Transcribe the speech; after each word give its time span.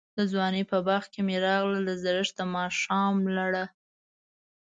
دځوانۍپه 0.17 0.77
باغ 0.87 1.05
می 1.27 1.35
راغله، 1.45 1.79
دزړښت 1.87 2.33
دماښام 2.39 3.15
لړه 3.37 3.63